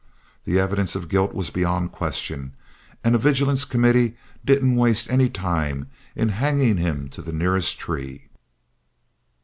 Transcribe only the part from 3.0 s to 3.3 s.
and a